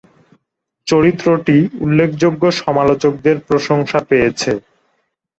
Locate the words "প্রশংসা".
3.47-3.99